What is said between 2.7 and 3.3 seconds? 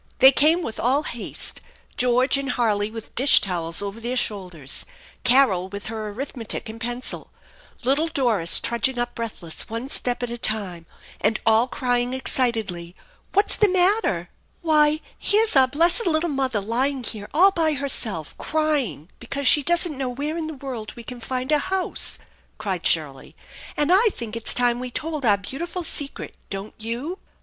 with